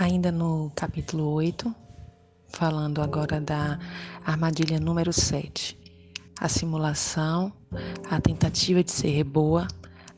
[0.00, 1.74] Ainda no capítulo 8,
[2.48, 3.78] falando agora da
[4.24, 5.76] armadilha número 7,
[6.40, 7.52] a simulação,
[8.08, 9.68] a tentativa de ser boa,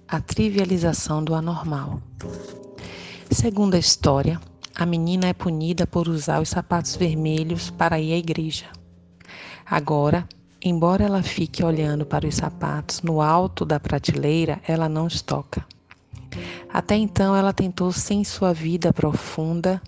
[0.07, 2.01] a trivialização do anormal.
[3.29, 4.41] Segundo a história,
[4.73, 8.67] a menina é punida por usar os sapatos vermelhos para ir à igreja.
[9.67, 10.29] Agora,
[10.63, 15.67] embora ela fique olhando para os sapatos no alto da prateleira, ela não os toca.
[16.73, 19.81] Até então, ela tentou sem sua vida profunda,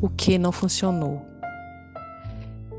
[0.00, 1.24] o que não funcionou.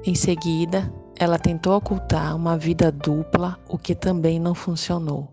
[0.05, 5.27] Em seguida, ela tentou ocultar uma vida dupla, o que também não funcionou.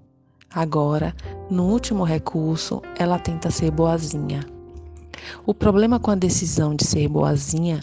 [0.52, 1.14] Agora,
[1.50, 4.40] no último recurso, ela tenta ser boazinha.
[5.44, 7.78] O problema com a decisão de ser boazinha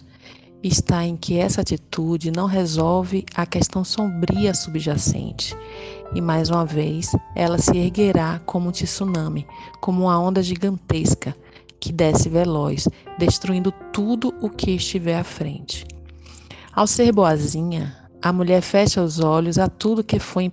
[0.63, 5.55] está em que essa atitude não resolve a questão sombria subjacente.
[6.15, 9.45] E mais uma vez, ela se erguerá como um tsunami,
[9.81, 11.35] como uma onda gigantesca
[11.79, 12.87] que desce veloz,
[13.19, 15.85] destruindo tudo o que estiver à frente.
[16.73, 20.49] Ao ser boazinha, a mulher fecha os olhos a tudo que foi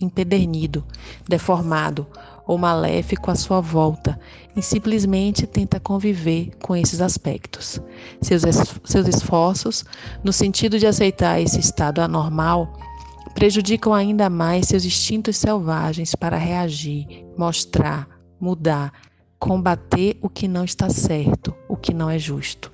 [0.00, 0.82] empedernido,
[1.28, 2.06] deformado
[2.50, 4.18] ou maléfico à sua volta
[4.56, 7.80] e simplesmente tenta conviver com esses aspectos.
[8.20, 8.42] Seus,
[8.84, 9.84] seus esforços,
[10.24, 12.76] no sentido de aceitar esse estado anormal,
[13.34, 18.08] prejudicam ainda mais seus instintos selvagens para reagir, mostrar,
[18.40, 18.92] mudar,
[19.38, 22.72] combater o que não está certo, o que não é justo.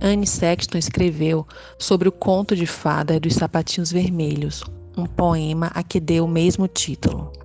[0.00, 1.46] Anne Sexton escreveu
[1.78, 4.64] sobre o conto de fada dos sapatinhos vermelhos,
[4.96, 7.41] um poema a que deu o mesmo título.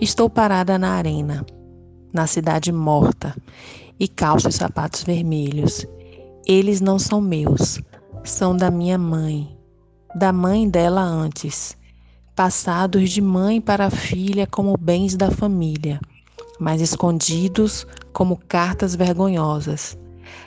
[0.00, 1.44] Estou parada na arena,
[2.12, 3.34] na cidade morta,
[3.98, 5.86] e calço os sapatos vermelhos.
[6.46, 7.80] Eles não são meus,
[8.22, 9.56] são da minha mãe,
[10.14, 11.76] da mãe dela antes,
[12.34, 16.00] passados de mãe para filha como bens da família,
[16.58, 19.96] mas escondidos como cartas vergonhosas.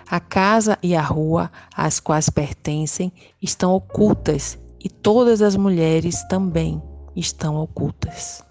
[0.09, 3.11] A casa e a rua às quais pertencem
[3.41, 6.81] estão ocultas e todas as mulheres também
[7.15, 8.46] estão ocultas.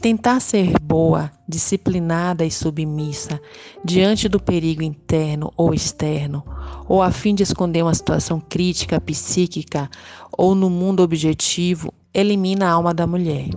[0.00, 3.40] Tentar ser boa, disciplinada e submissa
[3.84, 6.44] diante do perigo interno ou externo,
[6.88, 9.90] ou a fim de esconder uma situação crítica, psíquica
[10.30, 13.48] ou no mundo objetivo, elimina a alma da mulher.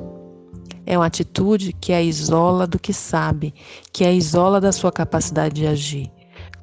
[0.86, 3.54] É uma atitude que a isola do que sabe,
[3.92, 6.15] que a isola da sua capacidade de agir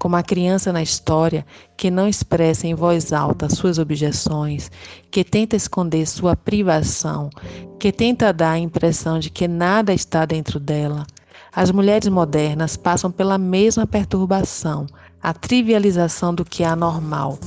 [0.03, 1.47] como a criança na história
[1.77, 4.69] que não expressa em voz alta suas objeções,
[5.13, 7.31] que tenta esconder sua privação,
[7.79, 11.07] que tenta dar a impressão de que nada está dentro dela.
[11.55, 14.89] As mulheres modernas passam pela mesma perturbação,
[15.23, 17.39] a trivialização do que é anormal.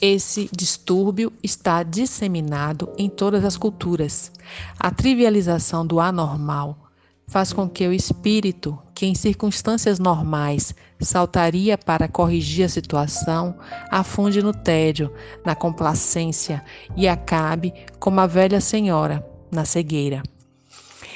[0.00, 4.32] Esse distúrbio está disseminado em todas as culturas.
[4.80, 6.88] A trivialização do anormal
[7.26, 13.54] faz com que o espírito, que em circunstâncias normais saltaria para corrigir a situação,
[13.92, 15.12] afunde no tédio,
[15.46, 16.64] na complacência
[16.96, 20.20] e acabe como a velha senhora, na cegueira.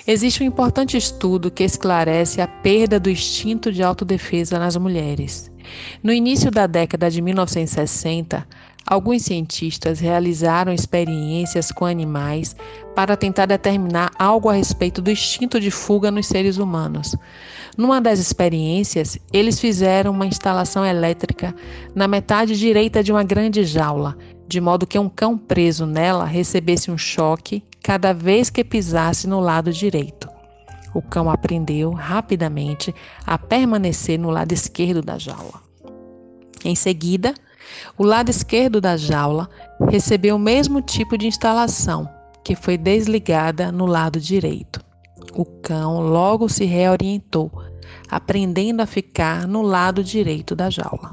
[0.06, 5.50] Existe um importante estudo que esclarece a perda do instinto de autodefesa nas mulheres.
[6.04, 8.47] No início da década de 1960,
[8.92, 12.54] Alguns cientistas realizaram experiências com animais
[12.94, 17.16] para tentar determinar algo a respeito do instinto de fuga nos seres humanos.
[17.75, 21.56] Numa das experiências, eles fizeram uma instalação elétrica
[21.94, 24.14] na metade direita de uma grande jaula,
[24.47, 29.41] de modo que um cão preso nela recebesse um choque cada vez que pisasse no
[29.41, 30.28] lado direito.
[30.92, 32.94] O cão aprendeu rapidamente
[33.25, 35.62] a permanecer no lado esquerdo da jaula.
[36.62, 37.34] Em seguida,
[37.97, 39.49] o lado esquerdo da jaula
[39.89, 42.09] recebeu o mesmo tipo de instalação,
[42.45, 44.81] que foi desligada no lado direito.
[45.34, 47.50] O cão logo se reorientou,
[48.11, 51.11] aprendendo a ficar no lado direito da jaula.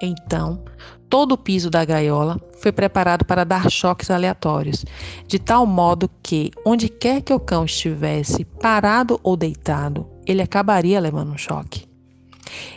[0.00, 0.64] Então,
[1.08, 4.84] todo o piso da gaiola foi preparado para dar choques aleatórios,
[5.26, 11.00] de tal modo que, onde quer que o cão estivesse, parado ou deitado, ele acabaria
[11.00, 11.87] levando um choque.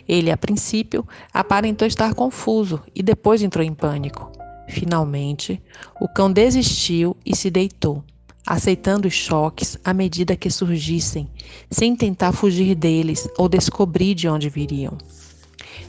[0.08, 4.32] Ele, a princípio, aparentou estar confuso e depois entrou em pânico.
[4.68, 5.62] Finalmente,
[6.00, 8.04] o cão desistiu e se deitou,
[8.48, 11.30] aceitando os choques à medida que surgissem,
[11.70, 14.98] sem tentar fugir deles ou descobrir de onde viriam.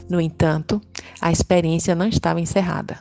[0.09, 0.81] No entanto,
[1.21, 2.99] a experiência não estava encerrada.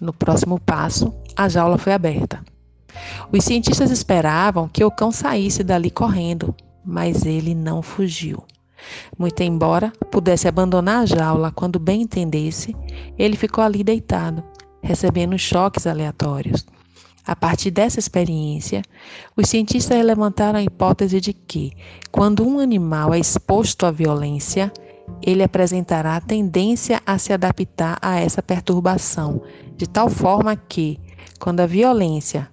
[0.00, 2.42] No próximo passo, a jaula foi aberta.
[3.30, 8.42] Os cientistas esperavam que o cão saísse dali correndo, mas ele não fugiu.
[9.18, 12.74] Muito embora pudesse abandonar a jaula quando bem entendesse,
[13.18, 14.42] ele ficou ali deitado,
[14.82, 16.64] recebendo choques aleatórios.
[17.26, 18.82] A partir dessa experiência,
[19.36, 21.72] os cientistas levantaram a hipótese de que,
[22.10, 24.72] quando um animal é exposto à violência,
[25.22, 29.42] ele apresentará tendência a se adaptar a essa perturbação,
[29.76, 30.98] de tal forma que,
[31.38, 32.48] quando a violência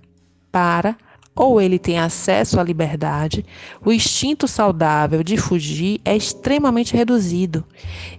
[0.52, 0.98] para
[1.38, 3.46] ou ele tem acesso à liberdade,
[3.86, 7.64] o instinto saudável de fugir é extremamente reduzido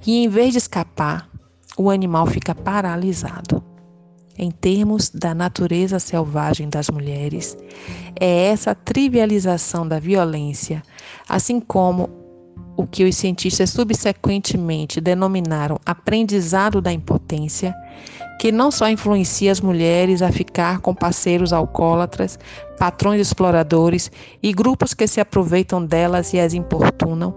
[0.06, 1.28] e, em vez de escapar,
[1.76, 3.62] o animal fica paralisado.
[4.40, 7.58] Em termos da natureza selvagem das mulheres,
[8.18, 10.80] é essa trivialização da violência,
[11.28, 12.08] assim como
[12.78, 17.74] o que os cientistas subsequentemente denominaram aprendizado da impotência,
[18.38, 22.38] que não só influencia as mulheres a ficar com parceiros alcoólatras,
[22.78, 27.34] patrões exploradores e grupos que se aproveitam delas e as importunam,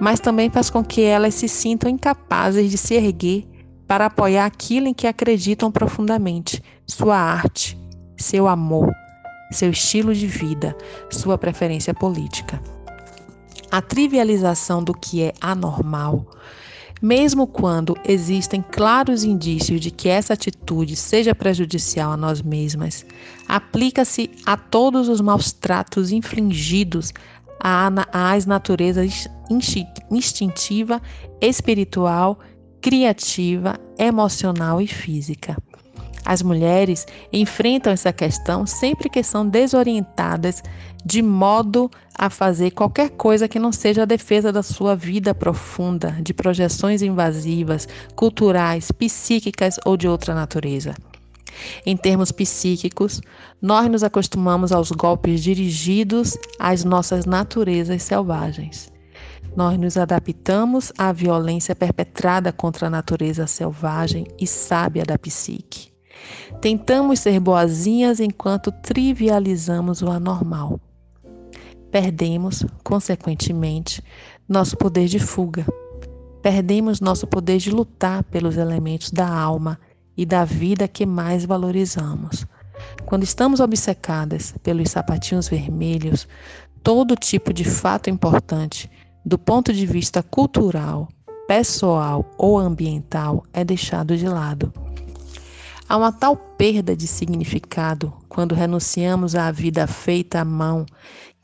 [0.00, 3.48] mas também faz com que elas se sintam incapazes de se erguer
[3.88, 7.76] para apoiar aquilo em que acreditam profundamente, sua arte,
[8.16, 8.92] seu amor,
[9.50, 10.76] seu estilo de vida,
[11.10, 12.62] sua preferência política.
[13.74, 16.30] A trivialização do que é anormal
[17.02, 23.04] mesmo quando existem claros indícios de que essa atitude seja prejudicial a nós mesmas,
[23.48, 27.12] aplica-se a todos os maus tratos infligidos
[28.12, 29.28] às naturezas
[30.08, 31.02] instintiva,
[31.40, 32.38] espiritual,
[32.80, 35.56] criativa, emocional e física.
[36.24, 40.62] As mulheres enfrentam essa questão sempre que são desorientadas
[41.04, 46.16] de modo a fazer qualquer coisa que não seja a defesa da sua vida profunda,
[46.22, 47.86] de projeções invasivas,
[48.16, 50.94] culturais, psíquicas ou de outra natureza.
[51.84, 53.20] Em termos psíquicos,
[53.60, 58.92] nós nos acostumamos aos golpes dirigidos às nossas naturezas selvagens.
[59.54, 65.93] Nós nos adaptamos à violência perpetrada contra a natureza selvagem e sábia da psique.
[66.60, 70.80] Tentamos ser boazinhas enquanto trivializamos o anormal.
[71.90, 74.02] Perdemos, consequentemente,
[74.48, 75.64] nosso poder de fuga.
[76.42, 79.78] Perdemos nosso poder de lutar pelos elementos da alma
[80.16, 82.46] e da vida que mais valorizamos.
[83.06, 86.26] Quando estamos obcecadas pelos sapatinhos vermelhos,
[86.82, 88.90] todo tipo de fato importante,
[89.24, 91.08] do ponto de vista cultural,
[91.46, 94.72] pessoal ou ambiental, é deixado de lado.
[95.94, 100.84] Há uma tal perda de significado quando renunciamos à vida feita à mão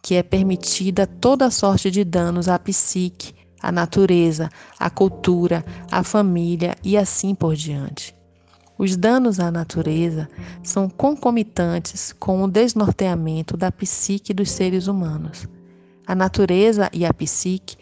[0.02, 3.32] que é permitida toda sorte de danos à psique,
[3.62, 8.12] à natureza, à cultura, à família e assim por diante.
[8.76, 10.28] Os danos à natureza
[10.64, 15.46] são concomitantes com o desnorteamento da psique dos seres humanos.
[16.04, 17.76] A natureza e a psique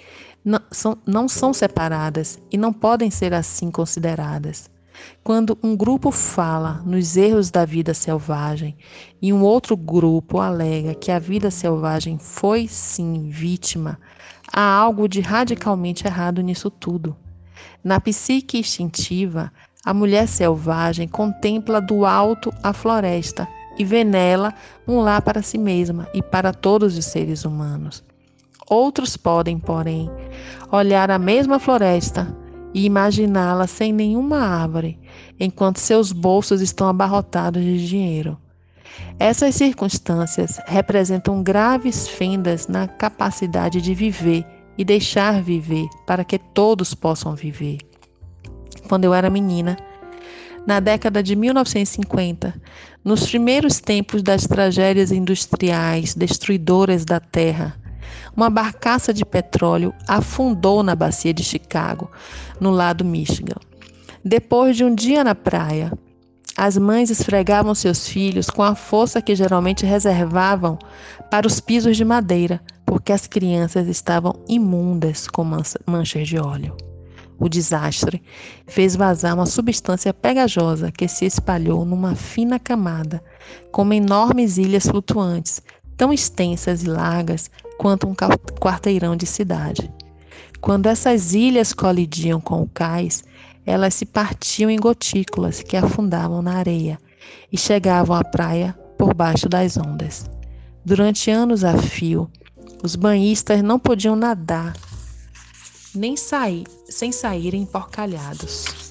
[0.44, 4.68] não são, não são separadas e não podem ser assim consideradas.
[5.22, 8.76] Quando um grupo fala nos erros da vida selvagem
[9.20, 13.98] e um outro grupo alega que a vida selvagem foi sim vítima,
[14.52, 17.16] há algo de radicalmente errado nisso tudo.
[17.82, 19.52] Na psique instintiva,
[19.84, 23.46] a mulher selvagem contempla do alto a floresta
[23.78, 24.52] e vê nela
[24.86, 28.02] um lar para si mesma e para todos os seres humanos.
[28.68, 30.10] Outros podem, porém,
[30.70, 32.36] olhar a mesma floresta
[32.78, 34.96] e imaginá-la sem nenhuma árvore,
[35.40, 38.38] enquanto seus bolsos estão abarrotados de dinheiro.
[39.18, 44.46] Essas circunstâncias representam graves fendas na capacidade de viver
[44.78, 47.78] e deixar viver para que todos possam viver.
[48.88, 49.76] Quando eu era menina,
[50.64, 52.54] na década de 1950,
[53.04, 57.76] nos primeiros tempos das tragédias industriais destruidoras da terra,
[58.36, 62.10] uma barcaça de petróleo afundou na bacia de Chicago,
[62.60, 63.56] no lado Michigan.
[64.24, 65.92] Depois de um dia na praia,
[66.56, 70.76] as mães esfregavam seus filhos com a força que geralmente reservavam
[71.30, 75.44] para os pisos de madeira, porque as crianças estavam imundas com
[75.86, 76.76] manchas de óleo.
[77.38, 78.20] O desastre
[78.66, 83.22] fez vazar uma substância pegajosa que se espalhou numa fina camada,
[83.70, 85.62] como enormes ilhas flutuantes,
[85.98, 89.92] tão extensas e largas quanto um quarteirão de cidade.
[90.60, 93.24] Quando essas ilhas colidiam com o cais,
[93.66, 96.98] elas se partiam em gotículas que afundavam na areia
[97.52, 100.30] e chegavam à praia por baixo das ondas.
[100.84, 102.30] Durante anos a fio,
[102.82, 104.74] os banhistas não podiam nadar
[105.94, 108.87] nem sair sem saírem porcalhados.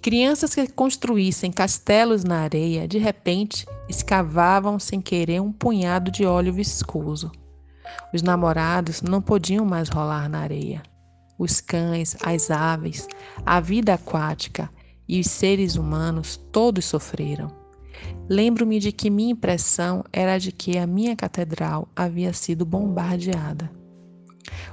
[0.00, 6.52] Crianças que construíssem castelos na areia, de repente, escavavam sem querer um punhado de óleo
[6.52, 7.32] viscoso.
[8.14, 10.82] Os namorados não podiam mais rolar na areia.
[11.38, 13.08] Os cães, as aves,
[13.44, 14.70] a vida aquática
[15.08, 17.50] e os seres humanos todos sofreram.
[18.28, 23.70] Lembro-me de que minha impressão era de que a minha catedral havia sido bombardeada.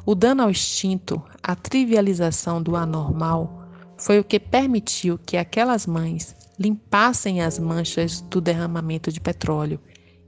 [0.05, 3.64] O dano ao instinto, a trivialização do anormal,
[3.97, 9.79] foi o que permitiu que aquelas mães limpassem as manchas do derramamento de petróleo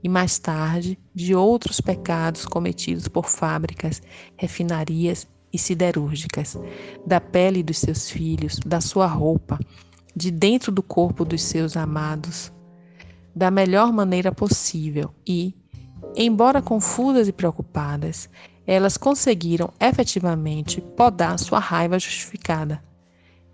[0.02, 4.00] e mais tarde de outros pecados cometidos por fábricas,
[4.36, 6.56] refinarias e siderúrgicas,
[7.06, 9.58] da pele dos seus filhos, da sua roupa,
[10.14, 12.52] de dentro do corpo dos seus amados,
[13.34, 15.54] da melhor maneira possível e,
[16.16, 18.28] embora confusas e preocupadas,
[18.66, 22.87] elas conseguiram efetivamente podar sua raiva justificada.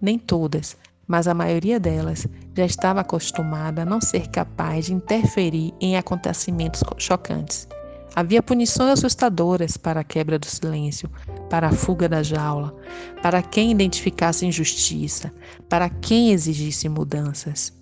[0.00, 5.72] Nem todas, mas a maioria delas já estava acostumada a não ser capaz de interferir
[5.80, 7.68] em acontecimentos chocantes.
[8.16, 11.10] Havia punições assustadoras para a quebra do silêncio,
[11.50, 12.72] para a fuga da jaula,
[13.20, 15.32] para quem identificasse injustiça,
[15.68, 17.72] para quem exigisse mudanças.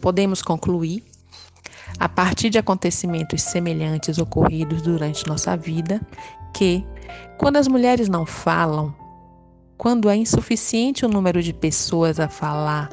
[0.00, 1.04] Podemos concluir,
[2.00, 6.00] a partir de acontecimentos semelhantes ocorridos durante nossa vida,
[6.52, 6.84] que,
[7.38, 8.92] quando as mulheres não falam,
[9.78, 12.90] quando é insuficiente o número de pessoas a falar,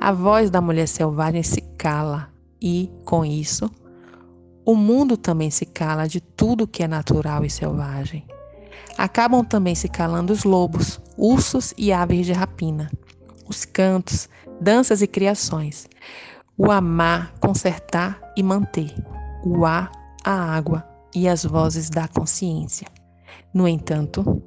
[0.00, 3.68] a voz da mulher selvagem se cala e, com isso,
[4.64, 8.24] o mundo também se cala de tudo que é natural e selvagem.
[8.96, 12.88] Acabam também se calando os lobos, ursos e aves de rapina,
[13.48, 14.28] os cantos,
[14.60, 15.88] danças e criações,
[16.56, 18.94] o amar, consertar e manter,
[19.44, 19.90] o ar,
[20.24, 22.86] a água e as vozes da consciência.
[23.52, 24.40] No entanto,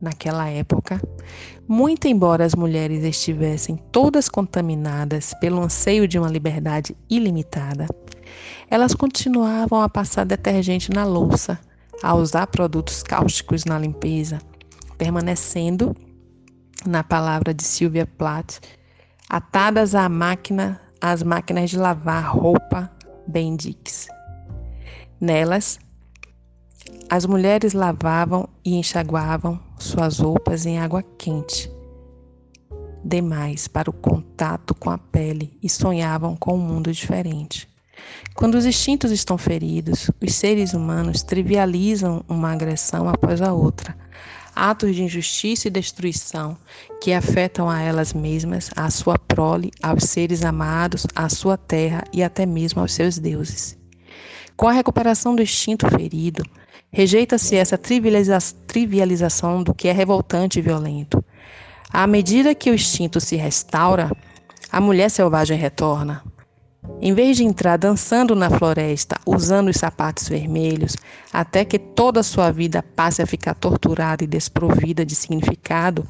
[0.00, 1.00] naquela época,
[1.66, 7.86] muito embora as mulheres estivessem todas contaminadas pelo anseio de uma liberdade ilimitada,
[8.70, 11.58] elas continuavam a passar detergente na louça,
[12.02, 14.38] a usar produtos cáusticos na limpeza,
[14.96, 15.96] permanecendo,
[16.86, 18.60] na palavra de Sylvia Plath,
[19.28, 22.90] atadas à máquina, às máquinas de lavar roupa
[23.26, 24.06] Bendix.
[25.20, 25.80] Nelas,
[27.10, 31.70] as mulheres lavavam e enxaguavam suas roupas em água quente,
[33.04, 37.68] demais para o contato com a pele e sonhavam com um mundo diferente.
[38.34, 43.96] Quando os instintos estão feridos, os seres humanos trivializam uma agressão após a outra,
[44.54, 46.56] atos de injustiça e destruição
[47.00, 52.22] que afetam a elas mesmas, a sua prole, aos seres amados, à sua terra e
[52.22, 53.76] até mesmo aos seus deuses.
[54.56, 56.42] Com a recuperação do instinto ferido,
[56.90, 61.22] Rejeita-se essa trivialização do que é revoltante e violento.
[61.92, 64.10] À medida que o instinto se restaura,
[64.70, 66.22] a mulher selvagem retorna.
[67.00, 70.96] Em vez de entrar dançando na floresta, usando os sapatos vermelhos,
[71.32, 76.06] até que toda a sua vida passe a ficar torturada e desprovida de significado,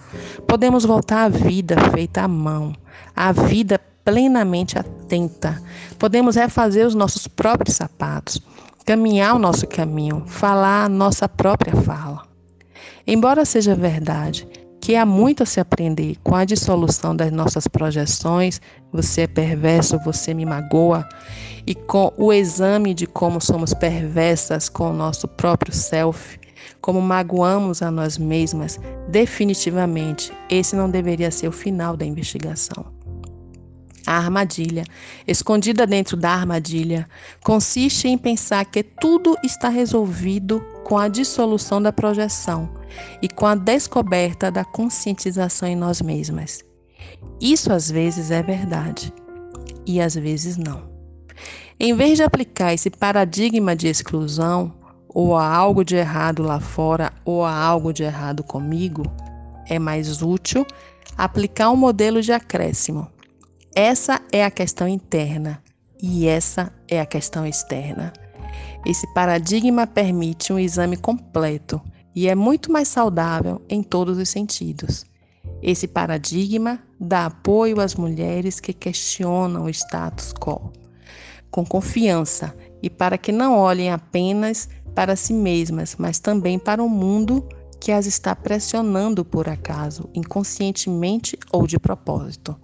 [0.46, 2.72] podemos voltar à vida feita à mão,
[3.14, 5.60] à vida plenamente atenta.
[5.98, 8.40] Podemos refazer os nossos próprios sapatos,
[8.88, 12.22] caminhar o nosso caminho, falar a nossa própria fala.
[13.06, 14.48] Embora seja verdade
[14.80, 19.98] que há muito a se aprender com a dissolução das nossas projeções, você é perverso,
[19.98, 21.06] você me magoa,
[21.66, 26.40] e com o exame de como somos perversas com o nosso próprio self,
[26.80, 28.80] como magoamos a nós mesmas,
[29.10, 32.86] definitivamente esse não deveria ser o final da investigação.
[34.08, 34.84] A armadilha,
[35.26, 37.06] escondida dentro da armadilha,
[37.44, 42.70] consiste em pensar que tudo está resolvido com a dissolução da projeção
[43.20, 46.64] e com a descoberta da conscientização em nós mesmas.
[47.38, 49.12] Isso às vezes é verdade
[49.84, 50.88] e às vezes não.
[51.78, 54.72] Em vez de aplicar esse paradigma de exclusão,
[55.06, 59.02] ou há algo de errado lá fora, ou há algo de errado comigo,
[59.66, 60.66] é mais útil
[61.14, 63.06] aplicar um modelo de acréscimo
[63.80, 65.62] essa é a questão interna
[66.02, 68.12] e essa é a questão externa.
[68.84, 71.80] Esse paradigma permite um exame completo
[72.12, 75.06] e é muito mais saudável em todos os sentidos.
[75.62, 80.72] Esse paradigma dá apoio às mulheres que questionam o status quo,
[81.48, 86.88] com confiança e para que não olhem apenas para si mesmas, mas também para o
[86.88, 92.56] mundo que as está pressionando por acaso, inconscientemente ou de propósito.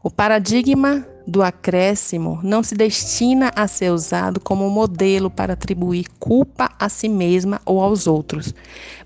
[0.00, 6.70] O paradigma do acréscimo não se destina a ser usado como modelo para atribuir culpa
[6.78, 8.54] a si mesma ou aos outros,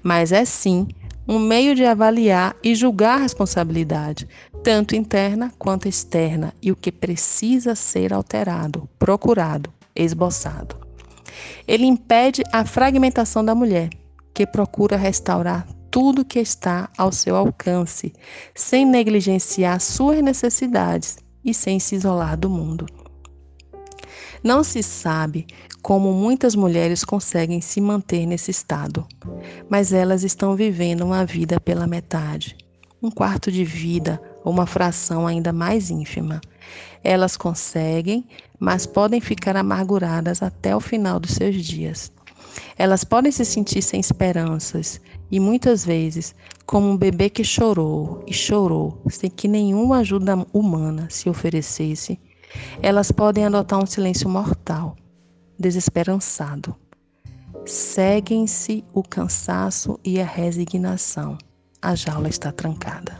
[0.02, 0.86] mas é sim
[1.26, 4.28] um meio de avaliar e julgar a responsabilidade,
[4.62, 10.76] tanto interna quanto externa, e o que precisa ser alterado, procurado, esboçado.
[11.66, 13.88] Ele impede a fragmentação da mulher,
[14.34, 18.14] que procura restaurar tudo que está ao seu alcance,
[18.54, 22.86] sem negligenciar suas necessidades e sem se isolar do mundo.
[24.42, 25.46] Não se sabe
[25.82, 29.06] como muitas mulheres conseguem se manter nesse estado,
[29.68, 32.56] mas elas estão vivendo uma vida pela metade,
[33.02, 36.40] um quarto de vida ou uma fração ainda mais ínfima.
[37.04, 38.26] Elas conseguem,
[38.58, 42.10] mas podem ficar amarguradas até o final dos seus dias.
[42.76, 46.34] Elas podem se sentir sem esperanças e muitas vezes
[46.66, 52.18] como um bebê que chorou e chorou sem que nenhuma ajuda humana se oferecesse.
[52.82, 54.96] Elas podem adotar um silêncio mortal,
[55.58, 56.76] desesperançado.
[57.64, 61.38] Seguem-se o cansaço e a resignação.
[61.80, 63.18] A jaula está trancada.